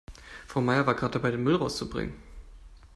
[0.47, 2.15] Frau Meier war gerade dabei, den Müll herauszubringen.